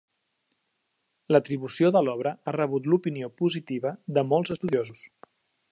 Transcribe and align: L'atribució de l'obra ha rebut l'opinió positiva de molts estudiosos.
L'atribució 1.35 1.91
de 1.97 2.01
l'obra 2.07 2.33
ha 2.51 2.55
rebut 2.57 2.91
l'opinió 2.93 3.31
positiva 3.43 3.93
de 4.19 4.25
molts 4.33 4.57
estudiosos. 4.57 5.05